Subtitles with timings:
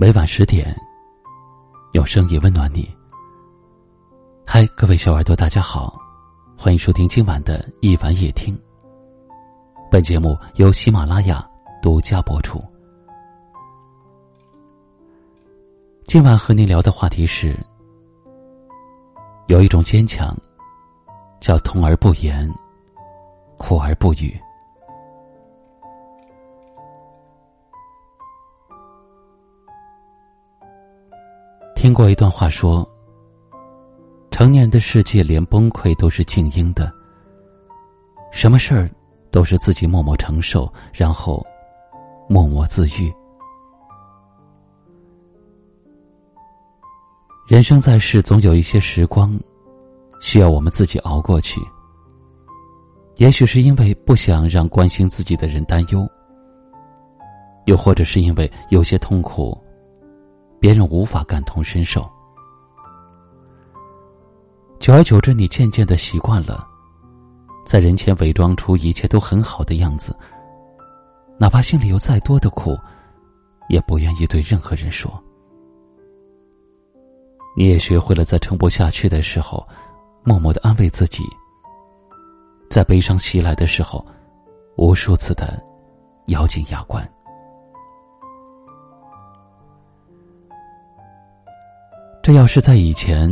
[0.00, 0.74] 每晚十点，
[1.92, 2.90] 用声音温暖你。
[4.46, 6.00] 嗨，各位小耳朵，大家好，
[6.56, 8.58] 欢迎收听今晚的一晚夜听。
[9.90, 11.46] 本节目由喜马拉雅
[11.82, 12.58] 独家播出。
[16.06, 17.54] 今晚和您聊的话题是：
[19.48, 20.34] 有一种坚强，
[21.40, 22.50] 叫痛而不言，
[23.58, 24.34] 苦而不语。
[31.80, 32.86] 听过一段话说：
[34.30, 36.92] 成年人的世界，连崩溃都是静音的，
[38.30, 38.90] 什么事儿
[39.30, 41.42] 都是自己默默承受，然后
[42.28, 43.10] 默默自愈。
[47.48, 49.40] 人生在世，总有一些时光
[50.20, 51.62] 需要我们自己熬过去。
[53.16, 56.06] 也许是因为不想让关心自己的人担忧，
[57.64, 59.58] 又或者是因为有些痛苦。
[60.60, 62.06] 别人无法感同身受，
[64.78, 66.68] 久而久之，你渐渐的习惯了，
[67.64, 70.14] 在人前伪装出一切都很好的样子，
[71.38, 72.76] 哪怕心里有再多的苦，
[73.70, 75.10] 也不愿意对任何人说。
[77.56, 79.66] 你也学会了在撑不下去的时候，
[80.22, 81.24] 默默的安慰自己，
[82.68, 84.06] 在悲伤袭来的时候，
[84.76, 85.58] 无数次的
[86.26, 87.10] 咬紧牙关。
[92.30, 93.28] 这要是在以前，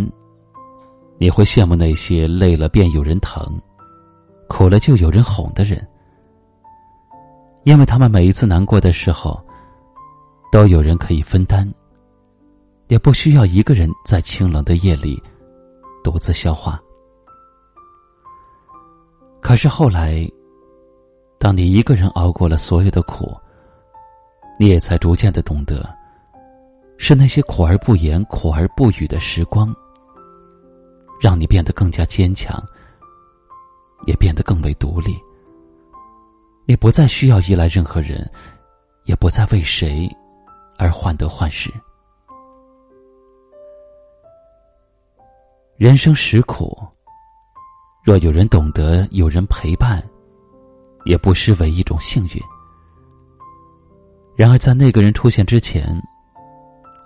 [1.19, 3.57] 你会羡慕那些累了便有人疼，
[4.49, 5.87] 苦了就有人哄的人，
[7.63, 9.41] 因为他们每一次难过的时候，
[10.51, 11.73] 都有人可以分担，
[12.89, 15.23] 也不需要一个人在清冷的夜里
[16.03, 16.77] 独自消化。
[19.41, 20.29] 可是后来，
[21.39, 23.33] 当你一个人熬过了所有的苦，
[24.59, 25.98] 你也才逐渐的懂得。
[26.99, 29.75] 是那些苦而不言、苦而不语的时光，
[31.21, 32.63] 让你变得更加坚强，
[34.05, 35.17] 也变得更为独立。
[36.67, 38.31] 你不再需要依赖任何人，
[39.05, 40.11] 也不再为谁
[40.77, 41.73] 而患得患失。
[45.77, 46.77] 人生实苦，
[48.03, 50.05] 若有人懂得，有人陪伴，
[51.05, 52.43] 也不失为一种幸运。
[54.37, 55.87] 然而，在那个人出现之前，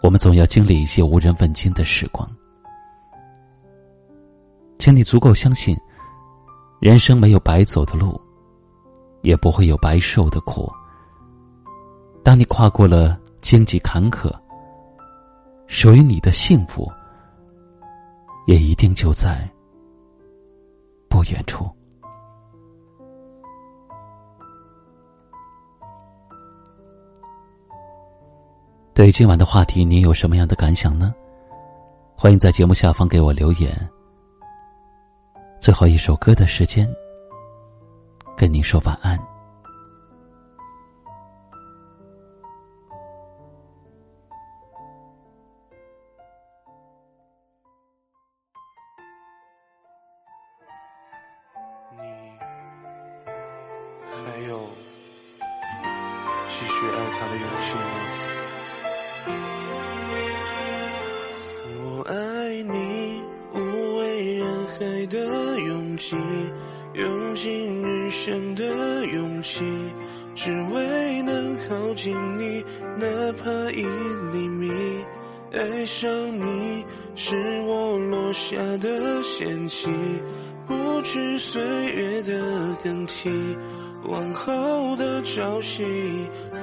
[0.02, 2.28] 我们总要经历一些无人问津的时光，
[4.78, 5.78] 请你足够相信，
[6.80, 8.20] 人生没有白走的路，
[9.22, 10.70] 也不会有白受的苦。
[12.24, 14.28] 当你跨过了荆棘坎坷，
[15.68, 16.90] 属于你的幸福，
[18.48, 19.48] 也一定就在
[21.08, 21.70] 不远处。
[28.94, 31.14] 对今晚的话题，你有什么样的感想呢？
[32.14, 33.74] 欢迎在节目下方给我留言。
[35.60, 36.86] 最后一首歌的时间，
[38.36, 39.18] 跟您说晚安。
[51.98, 52.06] 你
[54.06, 54.60] 还有
[56.48, 58.21] 继续爱他的勇气吗？
[61.78, 63.22] 我爱你，
[63.54, 66.16] 无畏人海的勇气，
[66.94, 69.62] 用尽人生的勇气，
[70.34, 72.64] 只为能靠近你，
[72.98, 73.06] 哪
[73.42, 73.84] 怕一
[74.32, 74.70] 厘米。
[75.52, 76.08] 爱上
[76.38, 76.84] 你
[77.14, 77.34] 是
[77.66, 79.90] 我落下的险棋，
[80.66, 81.62] 不知岁
[81.92, 83.28] 月的更替，
[84.04, 85.84] 往后的朝夕，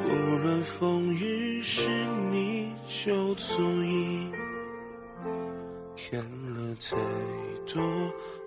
[0.06, 1.90] 无论风雨，是
[2.32, 4.32] 你就足矣。
[5.96, 6.20] 看
[6.56, 6.96] 了太
[7.72, 7.84] 多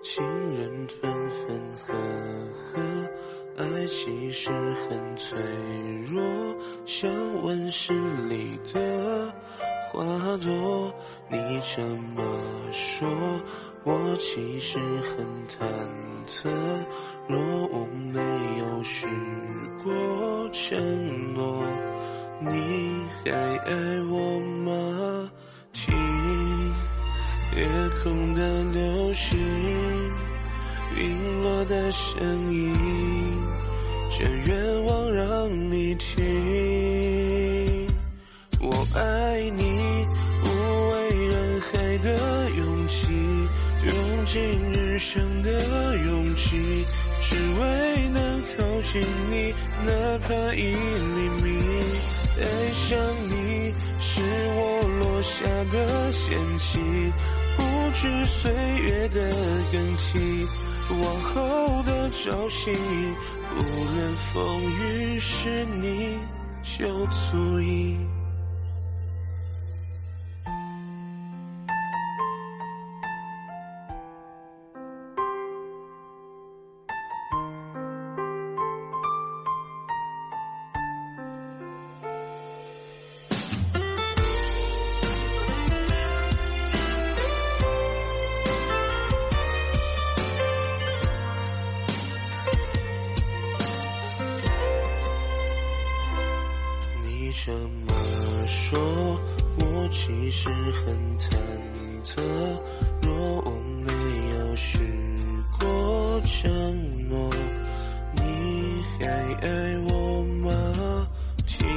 [0.01, 0.23] 情
[0.57, 1.93] 人分分合
[2.53, 2.81] 合，
[3.57, 5.37] 爱其实很脆
[6.11, 6.21] 弱，
[6.85, 7.09] 像
[7.43, 7.93] 温室
[8.27, 9.33] 里的
[9.87, 10.03] 花
[10.37, 10.93] 朵。
[11.29, 11.81] 你这
[12.15, 12.21] 么
[12.71, 13.07] 说，
[13.85, 15.59] 我其实很忐
[16.25, 16.49] 忑。
[17.27, 18.19] 若我没
[18.59, 19.07] 有许
[19.83, 21.65] 过承诺，
[22.39, 22.51] 你
[23.23, 23.71] 还爱
[24.09, 25.31] 我吗？
[25.73, 25.93] 听
[27.55, 27.65] 夜
[28.03, 29.37] 空的流星，
[30.95, 32.75] 陨落的声音，
[34.09, 36.23] 这愿望让你听。
[38.59, 39.63] 我爱你，
[40.43, 40.47] 无
[40.91, 43.07] 畏人海的勇气，
[44.25, 45.49] 尽余生的
[46.05, 46.85] 勇气，
[47.21, 49.53] 只为能靠近你，
[49.85, 50.73] 哪怕一
[51.15, 51.45] 厘米。
[52.35, 52.43] 爱
[52.73, 52.97] 上
[53.29, 54.21] 你是
[54.55, 55.13] 我落。
[55.23, 56.77] 下的险棋，
[57.55, 59.31] 不知岁月的
[59.71, 60.45] 更替，
[61.01, 62.71] 往后的朝夕，
[63.55, 63.61] 无
[63.95, 66.17] 论风雨是你
[66.61, 67.97] 就足矣。
[97.33, 97.91] 这么
[98.45, 98.79] 说，
[99.57, 101.27] 我其实很忐
[102.03, 102.21] 忑。
[103.01, 103.51] 若我
[103.81, 103.91] 没
[104.37, 104.79] 有许
[105.59, 107.29] 过承诺，
[108.13, 108.21] 你
[108.99, 109.07] 还
[109.41, 109.47] 爱
[109.89, 111.07] 我吗？
[111.47, 111.67] 听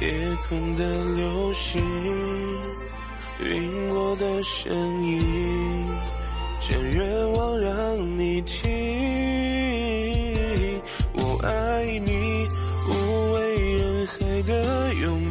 [0.00, 1.80] 夜空的流星
[3.40, 5.86] 陨落的声音，
[6.58, 9.27] 将愿望让你听。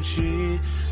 [0.02, 0.22] 气，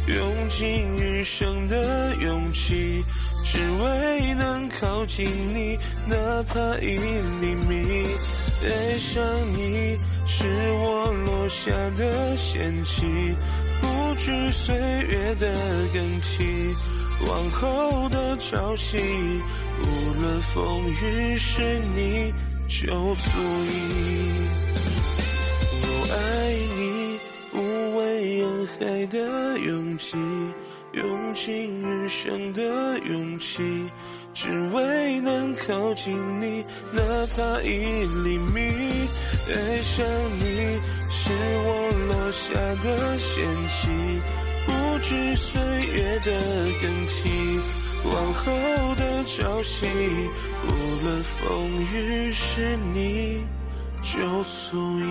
[0.08, 3.04] 用尽余生的勇气，
[3.44, 6.98] 只为能靠近你，哪怕一
[7.42, 8.06] 厘米。
[8.64, 9.24] 爱上
[9.54, 13.04] 你是我落下的险棋，
[13.82, 15.54] 不知岁月的
[15.94, 16.76] 更替，
[17.28, 22.34] 往后的朝夕，无论风雨是你
[22.68, 23.30] 就足
[23.66, 24.50] 矣。
[25.88, 26.95] 我爱你。
[28.80, 30.16] 海的勇气，
[30.94, 33.62] 用尽余生的勇气，
[34.34, 37.02] 只为能靠近你，哪
[37.36, 37.70] 怕一
[38.24, 38.62] 厘米。
[39.48, 40.06] 爱上
[40.40, 40.80] 你
[41.10, 41.32] 是
[41.66, 43.90] 我落下的险棋，
[44.66, 45.62] 不知岁
[45.94, 46.32] 月的
[46.82, 47.60] 更替，
[48.06, 48.44] 往后
[48.96, 49.86] 的朝夕，
[50.64, 50.70] 无
[51.04, 51.44] 论风
[51.94, 53.44] 雨是你
[54.02, 55.04] 就足矣。